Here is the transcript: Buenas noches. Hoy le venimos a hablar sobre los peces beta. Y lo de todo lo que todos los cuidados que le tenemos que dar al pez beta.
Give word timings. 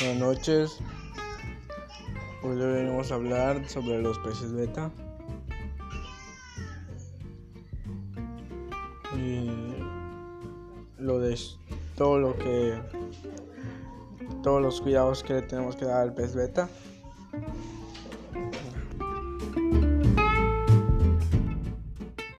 Buenas 0.00 0.18
noches. 0.18 0.78
Hoy 2.42 2.56
le 2.56 2.66
venimos 2.66 3.12
a 3.12 3.16
hablar 3.16 3.68
sobre 3.68 4.00
los 4.00 4.18
peces 4.20 4.52
beta. 4.52 4.90
Y 9.14 9.50
lo 10.98 11.18
de 11.18 11.38
todo 11.96 12.18
lo 12.18 12.38
que 12.38 12.74
todos 14.42 14.62
los 14.62 14.80
cuidados 14.80 15.22
que 15.22 15.34
le 15.34 15.42
tenemos 15.42 15.76
que 15.76 15.84
dar 15.84 16.00
al 16.00 16.14
pez 16.14 16.34
beta. 16.34 16.68